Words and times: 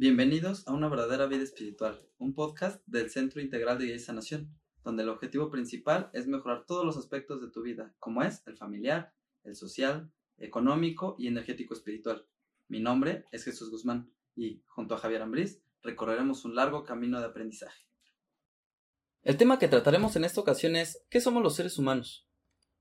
Bienvenidos 0.00 0.62
a 0.68 0.72
Una 0.72 0.88
verdadera 0.88 1.26
vida 1.26 1.42
espiritual, 1.42 1.98
un 2.18 2.32
podcast 2.32 2.80
del 2.86 3.10
Centro 3.10 3.40
Integral 3.40 3.78
de 3.78 3.86
Guía 3.86 3.96
y 3.96 3.98
Sanación, 3.98 4.56
donde 4.84 5.02
el 5.02 5.08
objetivo 5.08 5.50
principal 5.50 6.08
es 6.12 6.28
mejorar 6.28 6.66
todos 6.66 6.86
los 6.86 6.96
aspectos 6.96 7.40
de 7.40 7.50
tu 7.50 7.62
vida, 7.62 7.92
como 7.98 8.22
es 8.22 8.46
el 8.46 8.56
familiar, 8.56 9.12
el 9.42 9.56
social, 9.56 10.08
económico 10.36 11.16
y 11.18 11.26
energético 11.26 11.74
espiritual. 11.74 12.24
Mi 12.68 12.78
nombre 12.78 13.24
es 13.32 13.42
Jesús 13.42 13.72
Guzmán 13.72 14.08
y, 14.36 14.62
junto 14.68 14.94
a 14.94 14.98
Javier 14.98 15.20
Ambriz, 15.20 15.64
recorreremos 15.82 16.44
un 16.44 16.54
largo 16.54 16.84
camino 16.84 17.18
de 17.18 17.26
aprendizaje. 17.26 17.82
El 19.24 19.36
tema 19.36 19.58
que 19.58 19.66
trataremos 19.66 20.14
en 20.14 20.24
esta 20.24 20.40
ocasión 20.40 20.76
es 20.76 21.04
¿qué 21.10 21.20
somos 21.20 21.42
los 21.42 21.56
seres 21.56 21.76
humanos? 21.76 22.24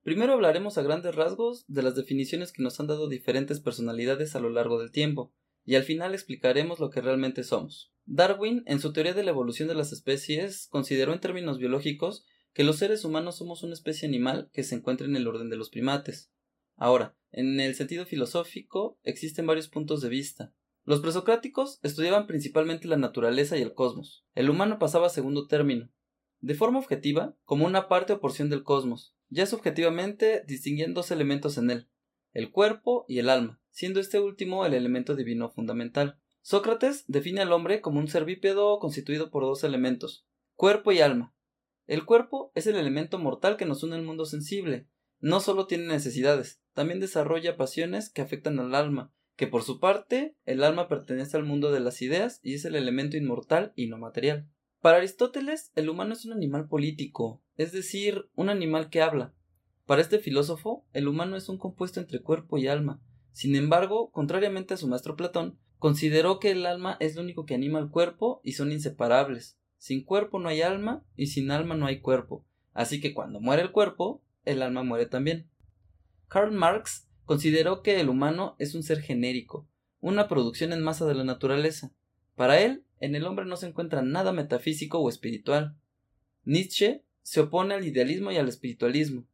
Primero 0.03 0.33
hablaremos 0.33 0.77
a 0.77 0.83
grandes 0.83 1.15
rasgos 1.15 1.65
de 1.67 1.81
las 1.81 1.95
definiciones 1.95 2.51
que 2.51 2.61
nos 2.61 2.79
han 2.79 2.85
dado 2.85 3.09
diferentes 3.09 3.59
personalidades 3.59 4.35
a 4.35 4.39
lo 4.39 4.51
largo 4.51 4.77
del 4.77 4.91
tiempo, 4.91 5.33
y 5.67 5.75
al 5.75 5.83
final 5.83 6.13
explicaremos 6.13 6.79
lo 6.79 6.89
que 6.89 7.01
realmente 7.01 7.43
somos. 7.43 7.91
Darwin, 8.05 8.63
en 8.67 8.79
su 8.79 8.93
teoría 8.93 9.13
de 9.13 9.23
la 9.23 9.31
evolución 9.31 9.67
de 9.67 9.75
las 9.75 9.91
especies, 9.91 10.67
consideró 10.71 11.13
en 11.13 11.19
términos 11.19 11.59
biológicos 11.59 12.25
que 12.53 12.63
los 12.63 12.77
seres 12.77 13.03
humanos 13.03 13.35
somos 13.35 13.63
una 13.63 13.73
especie 13.73 14.07
animal 14.07 14.49
que 14.53 14.63
se 14.63 14.75
encuentra 14.75 15.05
en 15.05 15.17
el 15.17 15.27
orden 15.27 15.49
de 15.49 15.57
los 15.57 15.69
primates. 15.69 16.31
Ahora, 16.77 17.17
en 17.31 17.59
el 17.59 17.75
sentido 17.75 18.05
filosófico, 18.05 18.97
existen 19.03 19.45
varios 19.45 19.67
puntos 19.67 20.01
de 20.01 20.07
vista. 20.07 20.53
Los 20.85 21.01
presocráticos 21.01 21.79
estudiaban 21.83 22.27
principalmente 22.27 22.87
la 22.87 22.95
naturaleza 22.95 23.57
y 23.57 23.61
el 23.61 23.73
cosmos. 23.73 24.25
El 24.35 24.49
humano 24.49 24.79
pasaba 24.79 25.07
a 25.07 25.09
segundo 25.09 25.47
término, 25.47 25.91
de 26.39 26.55
forma 26.55 26.79
objetiva, 26.79 27.35
como 27.43 27.65
una 27.65 27.89
parte 27.89 28.13
o 28.13 28.21
porción 28.21 28.49
del 28.49 28.63
cosmos, 28.63 29.15
ya 29.27 29.45
subjetivamente 29.45 30.43
distinguían 30.47 30.93
dos 30.93 31.11
elementos 31.11 31.57
en 31.57 31.71
él, 31.71 31.89
el 32.33 32.51
cuerpo 32.51 33.05
y 33.07 33.19
el 33.19 33.29
alma, 33.29 33.59
siendo 33.69 33.99
este 33.99 34.19
último 34.19 34.65
el 34.65 34.73
elemento 34.73 35.15
divino 35.15 35.49
fundamental. 35.49 36.19
Sócrates 36.41 37.03
define 37.07 37.41
al 37.41 37.51
hombre 37.51 37.81
como 37.81 37.99
un 37.99 38.07
ser 38.07 38.25
bípedo 38.25 38.79
constituido 38.79 39.29
por 39.29 39.43
dos 39.43 39.63
elementos, 39.63 40.25
cuerpo 40.55 40.91
y 40.91 41.01
alma. 41.01 41.35
El 41.87 42.05
cuerpo 42.05 42.51
es 42.55 42.67
el 42.67 42.75
elemento 42.75 43.19
mortal 43.19 43.57
que 43.57 43.65
nos 43.65 43.83
une 43.83 43.95
al 43.95 44.03
mundo 44.03 44.25
sensible. 44.25 44.87
No 45.19 45.39
solo 45.39 45.67
tiene 45.67 45.87
necesidades, 45.87 46.61
también 46.73 46.99
desarrolla 46.99 47.57
pasiones 47.57 48.09
que 48.09 48.21
afectan 48.21 48.59
al 48.59 48.75
alma, 48.75 49.13
que 49.35 49.47
por 49.47 49.63
su 49.63 49.79
parte 49.79 50.35
el 50.45 50.63
alma 50.63 50.87
pertenece 50.87 51.37
al 51.37 51.43
mundo 51.43 51.71
de 51.71 51.79
las 51.79 52.01
ideas 52.01 52.39
y 52.43 52.55
es 52.55 52.65
el 52.65 52.75
elemento 52.75 53.17
inmortal 53.17 53.71
y 53.75 53.87
no 53.87 53.97
material. 53.97 54.49
Para 54.81 54.97
Aristóteles, 54.97 55.71
el 55.75 55.89
humano 55.89 56.13
es 56.13 56.25
un 56.25 56.33
animal 56.33 56.67
político, 56.67 57.43
es 57.55 57.71
decir, 57.71 58.29
un 58.35 58.49
animal 58.49 58.89
que 58.89 59.01
habla. 59.01 59.33
Para 59.87 60.01
este 60.01 60.19
filósofo, 60.19 60.85
el 60.91 61.07
humano 61.07 61.37
es 61.37 61.47
un 61.47 61.57
compuesto 61.57 62.01
entre 62.01 62.19
cuerpo 62.21 62.57
y 62.57 62.67
alma. 62.67 63.01
Sin 63.31 63.55
embargo, 63.55 64.11
contrariamente 64.11 64.73
a 64.73 64.77
su 64.77 64.85
maestro 64.85 65.15
Platón, 65.15 65.57
consideró 65.79 66.39
que 66.39 66.51
el 66.51 66.65
alma 66.65 66.97
es 66.99 67.15
lo 67.15 67.21
único 67.21 67.45
que 67.45 67.55
anima 67.55 67.79
al 67.79 67.89
cuerpo 67.89 68.41
y 68.43 68.51
son 68.51 68.73
inseparables. 68.73 69.57
Sin 69.77 70.03
cuerpo 70.03 70.39
no 70.39 70.49
hay 70.49 70.61
alma 70.61 71.05
y 71.15 71.27
sin 71.27 71.51
alma 71.51 71.75
no 71.75 71.85
hay 71.85 72.01
cuerpo. 72.01 72.45
Así 72.73 72.99
que 72.99 73.13
cuando 73.13 73.39
muere 73.39 73.61
el 73.61 73.71
cuerpo, 73.71 74.21
el 74.43 74.61
alma 74.61 74.83
muere 74.83 75.05
también. 75.05 75.49
Karl 76.27 76.51
Marx 76.51 77.07
consideró 77.23 77.81
que 77.81 78.01
el 78.01 78.09
humano 78.09 78.57
es 78.59 78.75
un 78.75 78.83
ser 78.83 78.99
genérico, 78.99 79.69
una 80.01 80.27
producción 80.27 80.73
en 80.73 80.83
masa 80.83 81.05
de 81.05 81.15
la 81.15 81.23
naturaleza. 81.23 81.93
Para 82.35 82.59
él, 82.59 82.83
en 82.99 83.15
el 83.15 83.25
hombre 83.25 83.45
no 83.45 83.55
se 83.55 83.67
encuentra 83.67 84.01
nada 84.01 84.33
metafísico 84.33 84.99
o 84.99 85.07
espiritual. 85.07 85.77
Nietzsche 86.43 87.05
se 87.21 87.39
opone 87.39 87.73
al 87.73 87.85
idealismo 87.85 88.33
y 88.33 88.37
al 88.37 88.49
espiritualismo. 88.49 89.25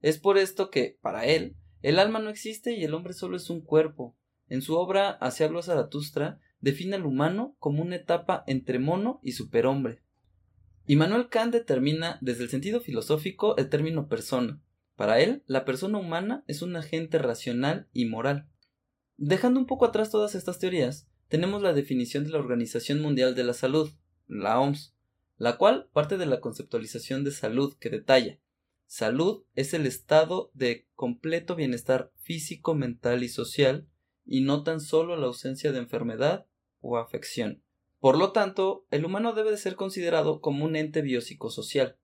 Es 0.00 0.18
por 0.18 0.38
esto 0.38 0.70
que, 0.70 0.98
para 1.00 1.26
él, 1.26 1.56
el 1.82 1.98
alma 1.98 2.18
no 2.18 2.30
existe 2.30 2.74
y 2.74 2.84
el 2.84 2.94
hombre 2.94 3.12
solo 3.12 3.36
es 3.36 3.50
un 3.50 3.60
cuerpo. 3.60 4.16
En 4.48 4.62
su 4.62 4.74
obra 4.76 5.10
Hacia 5.10 5.46
habló 5.46 5.62
Zaratustra, 5.62 6.40
define 6.60 6.96
al 6.96 7.06
humano 7.06 7.56
como 7.58 7.82
una 7.82 7.96
etapa 7.96 8.44
entre 8.46 8.78
mono 8.78 9.20
y 9.22 9.32
superhombre. 9.32 10.02
Immanuel 10.86 11.28
Kant 11.28 11.52
determina 11.52 12.18
desde 12.20 12.44
el 12.44 12.50
sentido 12.50 12.80
filosófico 12.80 13.56
el 13.56 13.68
término 13.68 14.08
persona. 14.08 14.60
Para 14.94 15.20
él, 15.20 15.42
la 15.46 15.64
persona 15.64 15.98
humana 15.98 16.44
es 16.46 16.62
un 16.62 16.76
agente 16.76 17.18
racional 17.18 17.88
y 17.92 18.06
moral. 18.06 18.48
Dejando 19.16 19.58
un 19.58 19.66
poco 19.66 19.84
atrás 19.84 20.10
todas 20.10 20.34
estas 20.34 20.58
teorías, 20.58 21.08
tenemos 21.28 21.62
la 21.62 21.72
definición 21.72 22.24
de 22.24 22.30
la 22.30 22.38
Organización 22.38 23.02
Mundial 23.02 23.34
de 23.34 23.44
la 23.44 23.52
Salud, 23.52 23.90
la 24.28 24.60
OMS, 24.60 24.94
la 25.38 25.56
cual 25.56 25.88
parte 25.92 26.18
de 26.18 26.26
la 26.26 26.40
conceptualización 26.40 27.24
de 27.24 27.32
salud 27.32 27.76
que 27.78 27.90
detalla 27.90 28.38
salud 28.86 29.44
es 29.54 29.74
el 29.74 29.86
estado 29.86 30.50
de 30.54 30.86
completo 30.94 31.54
bienestar 31.54 32.12
físico, 32.16 32.74
mental 32.74 33.22
y 33.22 33.28
social, 33.28 33.86
y 34.24 34.40
no 34.40 34.62
tan 34.62 34.80
solo 34.80 35.16
la 35.16 35.26
ausencia 35.26 35.72
de 35.72 35.78
enfermedad 35.78 36.46
o 36.80 36.98
afección. 36.98 37.62
Por 38.00 38.18
lo 38.18 38.32
tanto, 38.32 38.86
el 38.90 39.04
humano 39.04 39.32
debe 39.32 39.50
de 39.50 39.56
ser 39.56 39.76
considerado 39.76 40.40
como 40.40 40.64
un 40.64 40.76
ente 40.76 41.02
biopsicosocial. 41.02 41.96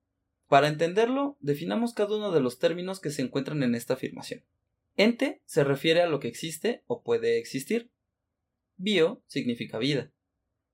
Para 0.49 0.69
entenderlo, 0.69 1.37
definamos 1.41 1.95
cada 1.95 2.17
uno 2.17 2.33
de 2.33 2.41
los 2.41 2.59
términos 2.59 3.01
que 3.01 3.11
se 3.11 3.23
encuentran 3.23 3.63
en 3.63 3.75
esta 3.75 3.95
afirmación. 3.95 4.45
Ente 4.97 5.43
se 5.45 5.65
refiere 5.65 6.03
a 6.03 6.07
lo 6.07 6.21
que 6.21 6.29
existe 6.29 6.83
o 6.87 7.03
puede 7.03 7.39
existir. 7.39 7.91
Bio 8.77 9.23
significa 9.27 9.79
vida. 9.79 10.13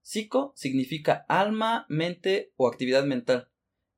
Psico 0.02 0.52
significa 0.56 1.26
alma, 1.28 1.86
mente 1.88 2.52
o 2.56 2.68
actividad 2.68 3.04
mental. 3.04 3.50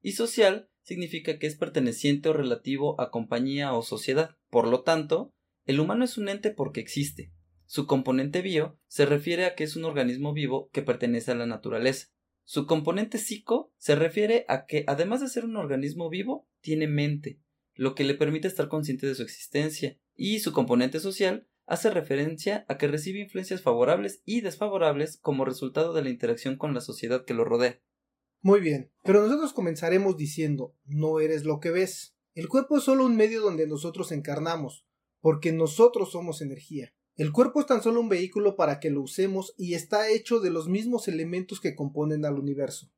Y 0.03 0.13
social 0.13 0.70
significa 0.83 1.39
que 1.39 1.47
es 1.47 1.57
perteneciente 1.57 2.29
o 2.29 2.33
relativo 2.33 3.01
a 3.01 3.11
compañía 3.11 3.73
o 3.75 3.83
sociedad. 3.83 4.37
Por 4.51 4.67
lo 4.67 4.83
tanto, 4.83 5.33
el 5.65 5.81
humano 5.81 6.05
es 6.05 6.19
un 6.19 6.29
ente 6.29 6.51
porque 6.51 6.81
existe. 6.81 7.33
Su 7.67 7.87
componente 7.87 8.43
bio 8.43 8.79
se 8.89 9.07
refiere 9.07 9.45
a 9.45 9.55
que 9.55 9.65
es 9.65 9.77
un 9.77 9.85
organismo 9.85 10.33
vivo 10.33 10.71
que 10.73 10.83
pertenece 10.83 11.31
a 11.31 11.37
la 11.37 11.47
naturaleza. 11.47 12.09
Su 12.45 12.67
componente 12.67 13.19
psico 13.19 13.73
se 13.77 13.95
refiere 13.95 14.45
a 14.49 14.67
que, 14.67 14.85
además 14.89 15.21
de 15.21 15.29
ser 15.29 15.45
un 15.45 15.57
organismo 15.57 16.09
vivo, 16.11 16.49
tiene 16.61 16.89
mente, 16.89 17.39
lo 17.75 17.95
que 17.95 18.03
le 18.03 18.15
permite 18.15 18.49
estar 18.49 18.69
consciente 18.69 19.07
de 19.07 19.15
su 19.15 19.23
existencia, 19.23 19.99
y 20.17 20.41
su 20.41 20.53
componente 20.53 20.99
social 20.99 21.47
hace 21.67 21.91
referencia 21.91 22.65
a 22.69 22.77
que 22.77 22.89
recibe 22.89 23.21
influencias 23.21 23.63
favorables 23.63 24.23
y 24.25 24.41
desfavorables 24.41 25.19
como 25.19 25.45
resultado 25.45 25.93
de 25.93 26.03
la 26.03 26.11
interacción 26.11 26.57
con 26.57 26.75
la 26.75 26.81
sociedad 26.81 27.25
que 27.25 27.35
lo 27.35 27.45
rodea. 27.45 27.81
Muy 28.43 28.61
bien, 28.61 28.91
pero 29.03 29.23
nosotros 29.23 29.53
comenzaremos 29.53 30.17
diciendo, 30.17 30.75
no 30.85 31.21
eres 31.21 31.45
lo 31.45 31.61
que 31.61 31.71
ves. 31.71 32.17
El 32.35 32.49
cuerpo 32.49 32.79
es 32.79 32.85
solo 32.85 33.05
un 33.05 33.17
medio 33.17 33.43
donde 33.43 33.67
nosotros 33.67 34.13
encarnamos, 34.13 34.87
porque 35.21 35.53
nosotros 35.53 36.13
somos 36.13 36.41
energía. 36.41 36.95
El 37.17 37.33
cuerpo 37.33 37.61
es 37.61 37.67
tan 37.67 37.83
solo 37.83 38.01
un 38.01 38.09
vehículo 38.09 38.57
para 38.57 38.81
que 38.81 38.89
lo 38.89 39.03
usemos 39.03 39.53
y 39.59 39.75
está 39.75 40.09
hecho 40.09 40.41
de 40.41 40.49
los 40.49 40.69
mismos 40.69 41.07
elementos 41.07 41.61
que 41.61 41.75
componen 41.75 42.25
al 42.25 42.39
universo. 42.39 42.91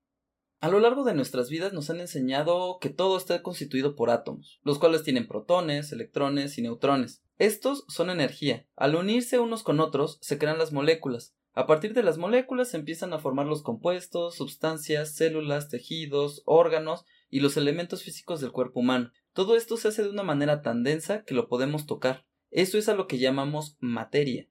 A 0.60 0.68
lo 0.68 0.78
largo 0.78 1.02
de 1.02 1.12
nuestras 1.12 1.50
vidas 1.50 1.72
nos 1.72 1.90
han 1.90 1.98
enseñado 1.98 2.78
que 2.80 2.88
todo 2.88 3.16
está 3.16 3.42
constituido 3.42 3.96
por 3.96 4.10
átomos, 4.10 4.60
los 4.62 4.78
cuales 4.78 5.02
tienen 5.02 5.26
protones, 5.26 5.90
electrones 5.90 6.56
y 6.56 6.62
neutrones. 6.62 7.24
Estos 7.38 7.84
son 7.88 8.10
energía. 8.10 8.68
Al 8.76 8.94
unirse 8.94 9.40
unos 9.40 9.64
con 9.64 9.80
otros 9.80 10.18
se 10.20 10.38
crean 10.38 10.58
las 10.58 10.70
moléculas. 10.70 11.34
A 11.54 11.66
partir 11.66 11.92
de 11.92 12.02
las 12.02 12.16
moléculas 12.16 12.70
se 12.70 12.78
empiezan 12.78 13.12
a 13.12 13.18
formar 13.18 13.46
los 13.46 13.62
compuestos, 13.62 14.36
sustancias, 14.36 15.14
células, 15.14 15.68
tejidos, 15.68 16.42
órganos 16.46 17.04
y 17.28 17.40
los 17.40 17.58
elementos 17.58 18.02
físicos 18.02 18.40
del 18.40 18.52
cuerpo 18.52 18.80
humano. 18.80 19.12
Todo 19.34 19.56
esto 19.56 19.76
se 19.76 19.88
hace 19.88 20.02
de 20.02 20.10
una 20.10 20.22
manera 20.22 20.62
tan 20.62 20.82
densa 20.82 21.24
que 21.24 21.34
lo 21.34 21.48
podemos 21.48 21.84
tocar. 21.84 22.24
Eso 22.50 22.78
es 22.78 22.88
a 22.88 22.94
lo 22.94 23.06
que 23.06 23.18
llamamos 23.18 23.76
materia. 23.80 24.48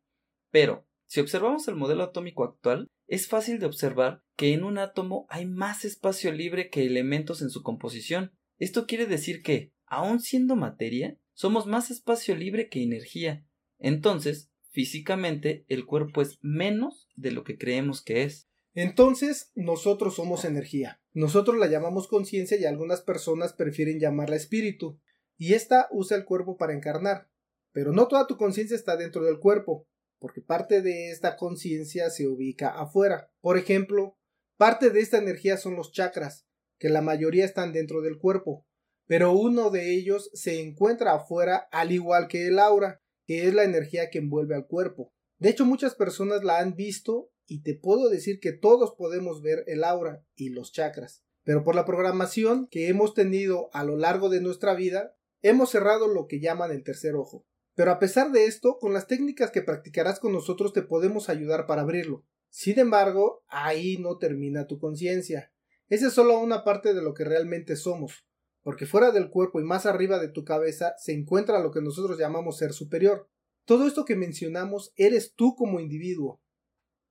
Pero, 0.51 0.85
si 1.07 1.19
observamos 1.19 1.67
el 1.67 1.75
modelo 1.75 2.03
atómico 2.03 2.44
actual, 2.44 2.88
es 3.07 3.28
fácil 3.28 3.57
de 3.57 3.66
observar 3.66 4.23
que 4.35 4.53
en 4.53 4.63
un 4.63 4.78
átomo 4.78 5.25
hay 5.29 5.45
más 5.45 5.85
espacio 5.85 6.31
libre 6.31 6.69
que 6.69 6.85
elementos 6.85 7.41
en 7.41 7.50
su 7.50 7.63
composición. 7.63 8.31
Esto 8.59 8.86
quiere 8.86 9.07
decir 9.07 9.42
que, 9.42 9.74
aun 9.88 10.19
siendo 10.19 10.56
materia, 10.56 11.18
somos 11.33 11.65
más 11.65 11.89
espacio 11.89 12.36
libre 12.36 12.69
que 12.69 12.83
energía. 12.83 13.44
Entonces, 13.80 14.50
físicamente, 14.71 15.65
el 15.68 15.85
cuerpo 15.85 16.21
es 16.21 16.39
menos 16.41 17.07
de 17.15 17.31
lo 17.31 17.44
que 17.44 17.57
creemos 17.57 18.01
que 18.01 18.23
es. 18.23 18.50
Entonces, 18.73 19.51
nosotros 19.56 20.15
somos 20.15 20.45
energía. 20.45 21.01
Nosotros 21.13 21.57
la 21.57 21.68
llamamos 21.68 22.07
conciencia 22.07 22.57
y 22.57 22.65
algunas 22.65 23.01
personas 23.01 23.53
prefieren 23.53 24.00
llamarla 24.00 24.35
espíritu. 24.35 25.00
Y 25.38 25.53
esta 25.53 25.88
usa 25.91 26.18
el 26.18 26.25
cuerpo 26.25 26.57
para 26.57 26.73
encarnar. 26.73 27.29
Pero 27.71 27.91
no 27.91 28.07
toda 28.07 28.27
tu 28.27 28.38
conciencia 28.38 28.75
está 28.75 28.97
dentro 28.97 29.23
del 29.23 29.39
cuerpo 29.39 29.88
porque 30.21 30.39
parte 30.39 30.83
de 30.83 31.09
esta 31.09 31.35
conciencia 31.35 32.12
se 32.12 32.27
ubica 32.27 32.69
afuera. 32.79 33.31
Por 33.41 33.57
ejemplo, 33.57 34.19
parte 34.56 34.91
de 34.91 35.01
esta 35.01 35.18
energía 35.18 35.57
son 35.57 35.75
los 35.75 35.91
chakras, 35.91 36.45
que 36.77 36.89
la 36.89 37.01
mayoría 37.01 37.44
están 37.44 37.73
dentro 37.73 38.01
del 38.01 38.19
cuerpo, 38.19 38.68
pero 39.07 39.31
uno 39.31 39.71
de 39.71 39.95
ellos 39.95 40.29
se 40.33 40.62
encuentra 40.62 41.15
afuera 41.15 41.68
al 41.71 41.91
igual 41.91 42.27
que 42.27 42.45
el 42.45 42.59
aura, 42.59 43.01
que 43.31 43.48
es 43.48 43.54
la 43.54 43.63
energía 43.63 44.10
que 44.10 44.19
envuelve 44.19 44.56
al 44.56 44.68
cuerpo. 44.68 45.13
De 45.38 45.48
hecho, 45.48 45.66
muchas 45.66 45.95
personas 45.95 46.44
la 46.44 46.60
han 46.60 46.75
visto 46.75 47.31
y 47.48 47.63
te 47.63 47.75
puedo 47.75 48.10
decir 48.10 48.42
que 48.42 48.51
todos 48.51 48.94
podemos 48.98 49.42
ver 49.42 49.63
el 49.68 49.86
aura 49.86 50.25
y 50.36 50.50
los 50.50 50.74
chakras. 50.74 51.24
Pero 51.45 51.63
por 51.63 51.74
la 51.74 51.86
programación 51.86 52.68
que 52.68 52.89
hemos 52.89 53.13
tenido 53.13 53.69
a 53.72 53.86
lo 53.86 53.95
largo 53.95 54.28
de 54.28 54.42
nuestra 54.42 54.74
vida, 54.74 55.16
hemos 55.42 55.69
cerrado 55.69 56.10
lo 56.10 56.28
que 56.28 56.42
llaman 56.42 56.72
el 56.72 56.83
tercer 56.83 57.16
ojo. 57.16 57.48
Pero 57.74 57.92
a 57.92 58.00
pesar 58.00 58.33
de 58.33 58.48
esto, 58.48 58.78
con 58.81 58.92
las 58.92 59.07
técnicas 59.07 59.50
que 59.50 59.62
practicarás 59.62 60.19
con 60.19 60.33
nosotros 60.33 60.74
te 60.74 60.81
podemos 60.81 61.30
ayudar 61.30 61.68
para 61.68 61.83
abrirlo. 61.83 62.25
Sin 62.50 62.80
embargo, 62.80 63.45
ahí 63.48 63.95
no 63.98 64.18
termina 64.18 64.68
tu 64.68 64.78
conciencia. 64.78 65.54
Esa 65.88 66.07
es 66.07 66.13
solo 66.13 66.38
una 66.38 66.66
parte 66.66 66.94
de 66.94 67.01
lo 67.01 67.13
que 67.13 67.24
realmente 67.24 67.78
somos, 67.78 68.28
porque 68.63 68.86
fuera 68.86 69.12
del 69.12 69.30
cuerpo 69.30 69.60
y 69.60 69.63
más 69.63 69.86
arriba 69.86 70.19
de 70.19 70.30
tu 70.30 70.44
cabeza 70.44 70.94
se 70.98 71.13
encuentra 71.13 71.60
lo 71.60 71.72
que 71.72 71.81
nosotros 71.81 72.18
llamamos 72.18 72.58
ser 72.58 72.74
superior. 72.74 73.30
Todo 73.66 73.88
esto 73.88 74.06
que 74.06 74.16
mencionamos 74.16 74.94
eres 74.96 75.34
tú 75.36 75.56
como 75.56 75.80
individuo. 75.80 76.42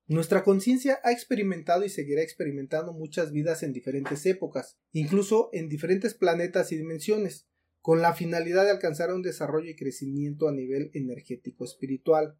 Nuestra 0.06 0.42
conciencia 0.42 0.98
ha 1.04 1.12
experimentado 1.12 1.84
y 1.84 1.88
seguirá 1.88 2.22
experimentando 2.22 2.92
muchas 2.92 3.30
vidas 3.30 3.62
en 3.62 3.72
diferentes 3.72 4.26
épocas, 4.26 4.76
incluso 4.92 5.50
en 5.52 5.68
diferentes 5.68 6.14
planetas 6.14 6.72
y 6.72 6.76
dimensiones, 6.76 7.46
con 7.80 8.02
la 8.02 8.12
finalidad 8.12 8.64
de 8.64 8.72
alcanzar 8.72 9.12
un 9.12 9.22
desarrollo 9.22 9.70
y 9.70 9.76
crecimiento 9.76 10.48
a 10.48 10.52
nivel 10.52 10.90
energético 10.94 11.64
espiritual. 11.64 12.36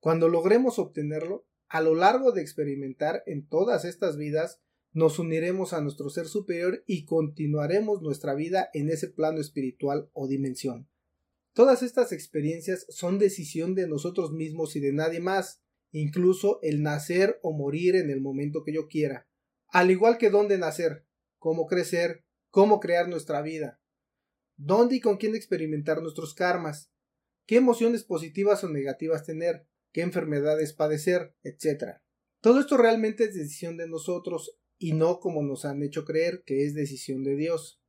Cuando 0.00 0.28
logremos 0.28 0.78
obtenerlo, 0.78 1.46
a 1.68 1.80
lo 1.80 1.94
largo 1.94 2.32
de 2.32 2.42
experimentar 2.42 3.22
en 3.26 3.46
todas 3.46 3.84
estas 3.84 4.16
vidas, 4.16 4.60
nos 4.92 5.18
uniremos 5.18 5.72
a 5.72 5.80
nuestro 5.80 6.10
ser 6.10 6.26
superior 6.26 6.82
y 6.86 7.04
continuaremos 7.04 8.02
nuestra 8.02 8.34
vida 8.34 8.70
en 8.72 8.88
ese 8.88 9.08
plano 9.08 9.40
espiritual 9.40 10.10
o 10.12 10.26
dimensión. 10.26 10.88
Todas 11.52 11.82
estas 11.82 12.12
experiencias 12.12 12.86
son 12.88 13.18
decisión 13.18 13.74
de 13.74 13.88
nosotros 13.88 14.32
mismos 14.32 14.76
y 14.76 14.80
de 14.80 14.92
nadie 14.92 15.20
más, 15.20 15.62
incluso 15.90 16.60
el 16.62 16.82
nacer 16.82 17.38
o 17.42 17.52
morir 17.52 17.96
en 17.96 18.10
el 18.10 18.20
momento 18.20 18.62
que 18.62 18.72
yo 18.72 18.88
quiera, 18.88 19.28
al 19.68 19.90
igual 19.90 20.18
que 20.18 20.30
dónde 20.30 20.58
nacer, 20.58 21.04
cómo 21.38 21.66
crecer, 21.66 22.24
cómo 22.50 22.80
crear 22.80 23.08
nuestra 23.08 23.42
vida, 23.42 23.80
dónde 24.56 24.96
y 24.96 25.00
con 25.00 25.16
quién 25.16 25.34
experimentar 25.34 26.02
nuestros 26.02 26.34
karmas, 26.34 26.90
qué 27.46 27.56
emociones 27.56 28.04
positivas 28.04 28.62
o 28.64 28.68
negativas 28.68 29.24
tener, 29.24 29.66
qué 29.92 30.02
enfermedades 30.02 30.72
padecer, 30.72 31.34
etc. 31.42 31.98
Todo 32.40 32.60
esto 32.60 32.76
realmente 32.76 33.24
es 33.24 33.34
decisión 33.34 33.76
de 33.76 33.88
nosotros 33.88 34.58
y 34.78 34.92
no 34.92 35.20
como 35.20 35.42
nos 35.42 35.64
han 35.64 35.82
hecho 35.82 36.04
creer 36.04 36.42
que 36.46 36.64
es 36.64 36.74
decisión 36.74 37.24
de 37.24 37.36
Dios. 37.36 37.80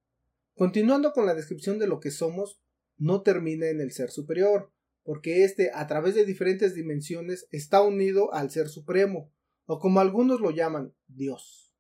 Continuando 0.56 1.14
con 1.14 1.26
la 1.26 1.36
descripción 1.36 1.80
de 1.80 1.88
lo 1.88 2.00
que 2.00 2.12
somos, 2.12 2.60
no 2.98 3.22
termina 3.22 3.68
en 3.70 3.80
el 3.80 3.92
ser 3.92 4.10
superior, 4.10 4.74
porque 5.04 5.44
éste, 5.44 5.72
a 5.74 5.88
través 5.88 6.16
de 6.16 6.26
diferentes 6.26 6.76
dimensiones, 6.76 7.48
está 7.52 7.82
unido 7.82 8.34
al 8.34 8.52
ser 8.52 8.68
supremo, 8.68 9.32
o 9.66 9.80
como 9.80 10.00
algunos 10.02 10.42
lo 10.42 10.52
llaman, 10.52 10.94
Dios. 11.08 11.74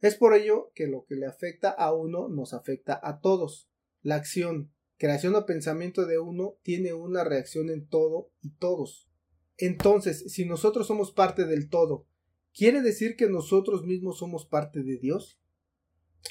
Es 0.00 0.16
por 0.16 0.34
ello 0.34 0.70
que 0.74 0.86
lo 0.86 1.04
que 1.04 1.16
le 1.16 1.26
afecta 1.26 1.70
a 1.70 1.92
uno 1.92 2.28
nos 2.28 2.54
afecta 2.54 2.98
a 3.02 3.20
todos. 3.20 3.70
La 4.02 4.16
acción, 4.16 4.72
creación 4.98 5.34
o 5.34 5.46
pensamiento 5.46 6.06
de 6.06 6.18
uno 6.18 6.58
tiene 6.62 6.92
una 6.92 7.24
reacción 7.24 7.70
en 7.70 7.88
todo 7.88 8.30
y 8.40 8.50
todos. 8.56 9.08
Entonces, 9.56 10.32
si 10.32 10.44
nosotros 10.44 10.86
somos 10.86 11.12
parte 11.12 11.44
del 11.44 11.68
todo, 11.68 12.06
¿quiere 12.54 12.82
decir 12.82 13.16
que 13.16 13.28
nosotros 13.28 13.84
mismos 13.84 14.18
somos 14.18 14.46
parte 14.46 14.82
de 14.82 14.98
Dios? 14.98 15.38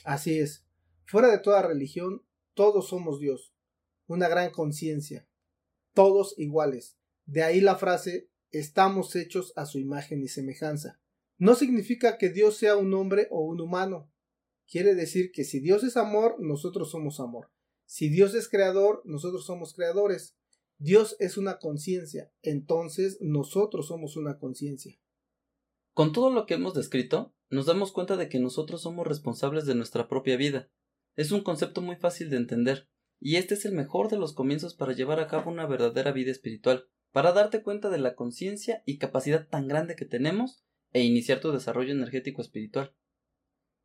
Así 0.04 0.40
es. 0.40 0.66
Fuera 1.06 1.30
de 1.30 1.40
toda 1.40 1.62
religión, 1.62 2.24
todos 2.54 2.90
somos 2.90 3.20
Dios. 3.20 3.54
Una 4.08 4.28
gran 4.28 4.52
conciencia. 4.52 5.28
Todos 5.94 6.34
iguales. 6.38 6.98
De 7.26 7.44
ahí 7.44 7.62
la 7.62 7.76
frase 7.76 8.30
estamos 8.52 9.16
hechos 9.16 9.54
a 9.56 9.66
su 9.66 9.80
imagen 9.80 10.22
y 10.22 10.28
semejanza. 10.28 11.00
No 11.38 11.56
significa 11.56 12.18
que 12.18 12.30
Dios 12.30 12.58
sea 12.58 12.76
un 12.78 12.94
hombre 12.94 13.28
o 13.32 13.42
un 13.42 13.62
humano. 13.62 14.12
Quiere 14.68 14.96
decir 14.96 15.32
que 15.32 15.44
si 15.44 15.60
Dios 15.60 15.84
es 15.84 15.98
amor, 15.98 16.36
nosotros 16.40 16.92
somos 16.92 17.20
amor. 17.20 17.50
Si 17.86 18.10
Dios 18.10 18.36
es 18.36 18.48
creador, 18.48 19.02
nosotros 19.06 19.46
somos 19.46 19.74
creadores. 19.74 20.38
Dios 20.78 21.16
es 21.20 21.38
una 21.38 21.60
conciencia, 21.60 22.32
entonces 22.42 23.18
nosotros 23.22 23.88
somos 23.88 24.18
una 24.18 24.40
conciencia. 24.40 24.98
Con 26.02 26.14
todo 26.14 26.32
lo 26.32 26.48
que 26.48 26.56
hemos 26.56 26.74
descrito, 26.74 27.32
nos 27.52 27.68
damos 27.68 27.92
cuenta 27.92 28.18
de 28.18 28.28
que 28.28 28.40
nosotros 28.40 28.82
somos 28.82 29.06
responsables 29.06 29.68
de 29.68 29.76
nuestra 29.76 30.08
propia 30.08 30.36
vida. 30.36 30.68
Es 31.16 31.32
un 31.32 31.42
concepto 31.42 31.84
muy 31.84 31.96
fácil 31.96 32.32
de 32.32 32.38
entender, 32.38 32.90
y 33.20 33.36
este 33.36 33.54
es 33.54 33.66
el 33.66 33.74
mejor 33.74 34.10
de 34.10 34.18
los 34.18 34.34
comienzos 34.34 34.74
para 34.74 34.94
llevar 34.94 35.20
a 35.20 35.28
cabo 35.28 35.52
una 35.52 35.68
verdadera 35.68 36.12
vida 36.12 36.32
espiritual, 36.32 36.88
para 37.12 37.34
darte 37.34 37.62
cuenta 37.62 37.92
de 37.92 38.00
la 38.00 38.16
conciencia 38.16 38.82
y 38.88 38.98
capacidad 38.98 39.48
tan 39.48 39.68
grande 39.68 39.96
que 39.96 40.06
tenemos 40.06 40.66
e 40.92 41.04
iniciar 41.04 41.40
tu 41.40 41.52
desarrollo 41.52 41.92
energético 41.92 42.42
espiritual. 42.42 42.96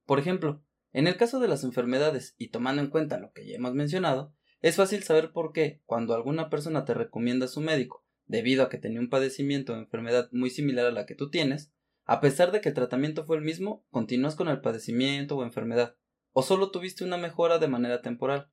Por 0.06 0.18
ejemplo, 0.18 0.64
en 0.94 1.08
el 1.08 1.18
caso 1.18 1.38
de 1.38 1.48
las 1.48 1.64
enfermedades 1.64 2.34
y 2.38 2.48
tomando 2.48 2.80
en 2.80 2.88
cuenta 2.88 3.18
lo 3.18 3.32
que 3.32 3.46
ya 3.46 3.56
hemos 3.56 3.74
mencionado, 3.74 4.34
es 4.62 4.76
fácil 4.76 5.02
saber 5.02 5.32
por 5.32 5.52
qué, 5.52 5.82
cuando 5.84 6.14
alguna 6.14 6.48
persona 6.48 6.86
te 6.86 6.94
recomienda 6.94 7.44
a 7.44 7.50
su 7.50 7.60
médico, 7.60 8.06
debido 8.24 8.62
a 8.62 8.70
que 8.70 8.78
tenía 8.78 9.00
un 9.00 9.10
padecimiento 9.10 9.74
o 9.74 9.76
enfermedad 9.76 10.30
muy 10.32 10.48
similar 10.48 10.86
a 10.86 10.92
la 10.92 11.04
que 11.04 11.14
tú 11.14 11.28
tienes, 11.28 11.74
a 12.06 12.20
pesar 12.20 12.52
de 12.52 12.60
que 12.60 12.68
el 12.68 12.74
tratamiento 12.74 13.24
fue 13.24 13.36
el 13.36 13.42
mismo, 13.42 13.84
continúas 13.90 14.36
con 14.36 14.48
el 14.48 14.60
padecimiento 14.60 15.36
o 15.36 15.42
enfermedad, 15.42 15.96
o 16.32 16.42
solo 16.42 16.70
tuviste 16.70 17.04
una 17.04 17.16
mejora 17.16 17.58
de 17.58 17.66
manera 17.66 18.00
temporal. 18.00 18.50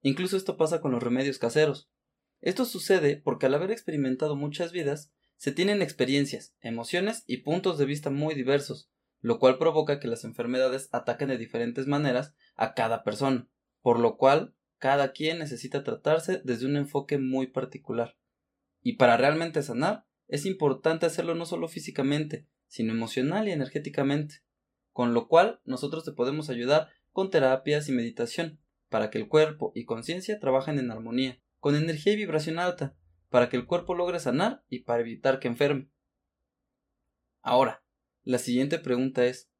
Incluso 0.00 0.38
esto 0.38 0.56
pasa 0.56 0.80
con 0.80 0.90
los 0.90 1.02
remedios 1.02 1.38
caseros. 1.38 1.90
Esto 2.40 2.64
sucede 2.64 3.18
porque 3.18 3.46
al 3.46 3.54
haber 3.54 3.70
experimentado 3.70 4.36
muchas 4.36 4.72
vidas, 4.72 5.12
se 5.36 5.52
tienen 5.52 5.82
experiencias, 5.82 6.56
emociones 6.60 7.24
y 7.26 7.38
puntos 7.38 7.76
de 7.76 7.84
vista 7.84 8.08
muy 8.08 8.34
diversos, 8.34 8.90
lo 9.20 9.38
cual 9.38 9.58
provoca 9.58 10.00
que 10.00 10.08
las 10.08 10.24
enfermedades 10.24 10.88
ataquen 10.92 11.28
de 11.28 11.38
diferentes 11.38 11.86
maneras 11.86 12.34
a 12.54 12.72
cada 12.72 13.04
persona, 13.04 13.48
por 13.82 13.98
lo 13.98 14.16
cual 14.16 14.54
cada 14.78 15.12
quien 15.12 15.38
necesita 15.38 15.84
tratarse 15.84 16.40
desde 16.44 16.66
un 16.66 16.76
enfoque 16.76 17.18
muy 17.18 17.48
particular. 17.48 18.16
Y 18.80 18.94
para 18.94 19.16
realmente 19.18 19.62
sanar, 19.62 20.06
es 20.26 20.46
importante 20.46 21.06
hacerlo 21.06 21.34
no 21.34 21.44
solo 21.44 21.68
físicamente, 21.68 22.46
sino 22.66 22.92
emocional 22.92 23.48
y 23.48 23.52
energéticamente, 23.52 24.42
con 24.92 25.14
lo 25.14 25.28
cual 25.28 25.60
nosotros 25.64 26.04
te 26.04 26.12
podemos 26.12 26.50
ayudar 26.50 26.88
con 27.10 27.30
terapias 27.30 27.88
y 27.88 27.92
meditación, 27.92 28.60
para 28.88 29.10
que 29.10 29.18
el 29.18 29.28
cuerpo 29.28 29.72
y 29.74 29.84
conciencia 29.84 30.38
trabajen 30.38 30.78
en 30.78 30.90
armonía, 30.90 31.40
con 31.58 31.74
energía 31.74 32.12
y 32.12 32.16
vibración 32.16 32.58
alta, 32.58 32.96
para 33.28 33.48
que 33.48 33.56
el 33.56 33.66
cuerpo 33.66 33.94
logre 33.94 34.20
sanar 34.20 34.64
y 34.68 34.80
para 34.80 35.00
evitar 35.00 35.40
que 35.40 35.48
enferme. 35.48 35.90
Ahora, 37.42 37.84
la 38.22 38.38
siguiente 38.38 38.78
pregunta 38.78 39.26
es 39.26 39.50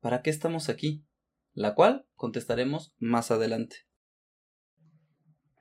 ¿para 0.00 0.22
qué 0.22 0.30
estamos 0.30 0.68
aquí? 0.68 1.04
La 1.52 1.74
cual 1.74 2.06
contestaremos 2.14 2.94
más 2.98 3.30
adelante. 3.30 3.86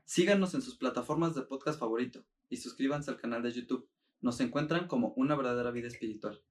Síganos 0.05 0.55
en 0.55 0.61
sus 0.61 0.75
plataformas 0.77 1.35
de 1.35 1.43
podcast 1.43 1.79
favorito 1.79 2.25
y 2.49 2.57
suscríbanse 2.57 3.11
al 3.11 3.17
canal 3.17 3.43
de 3.43 3.51
YouTube. 3.51 3.89
Nos 4.21 4.39
encuentran 4.39 4.87
como 4.87 5.13
Una 5.15 5.35
verdadera 5.35 5.71
vida 5.71 5.87
espiritual. 5.87 6.41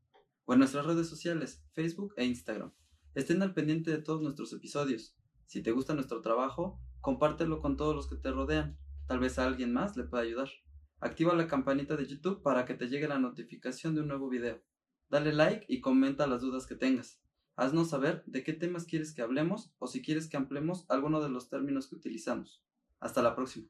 O 0.48 0.54
en 0.54 0.60
nuestras 0.60 0.86
redes 0.86 1.06
sociales, 1.06 1.62
Facebook 1.74 2.14
e 2.16 2.24
Instagram. 2.24 2.72
Estén 3.14 3.42
al 3.42 3.52
pendiente 3.52 3.90
de 3.90 3.98
todos 3.98 4.22
nuestros 4.22 4.50
episodios. 4.54 5.14
Si 5.44 5.62
te 5.62 5.72
gusta 5.72 5.92
nuestro 5.92 6.22
trabajo, 6.22 6.80
compártelo 7.02 7.60
con 7.60 7.76
todos 7.76 7.94
los 7.94 8.08
que 8.08 8.16
te 8.16 8.30
rodean. 8.30 8.78
Tal 9.06 9.18
vez 9.18 9.38
a 9.38 9.44
alguien 9.44 9.74
más 9.74 9.98
le 9.98 10.04
pueda 10.04 10.22
ayudar. 10.22 10.48
Activa 11.00 11.34
la 11.34 11.48
campanita 11.48 11.96
de 11.96 12.06
YouTube 12.06 12.40
para 12.40 12.64
que 12.64 12.72
te 12.72 12.88
llegue 12.88 13.08
la 13.08 13.18
notificación 13.18 13.94
de 13.94 14.00
un 14.00 14.08
nuevo 14.08 14.30
video. 14.30 14.62
Dale 15.10 15.34
like 15.34 15.66
y 15.68 15.82
comenta 15.82 16.26
las 16.26 16.40
dudas 16.40 16.66
que 16.66 16.76
tengas. 16.76 17.20
Haznos 17.54 17.90
saber 17.90 18.24
de 18.24 18.42
qué 18.42 18.54
temas 18.54 18.86
quieres 18.86 19.12
que 19.12 19.20
hablemos 19.20 19.74
o 19.76 19.86
si 19.86 20.00
quieres 20.00 20.30
que 20.30 20.38
ampliemos 20.38 20.86
alguno 20.88 21.20
de 21.20 21.28
los 21.28 21.50
términos 21.50 21.88
que 21.88 21.96
utilizamos. 21.96 22.64
Hasta 23.00 23.20
la 23.20 23.36
próxima. 23.36 23.68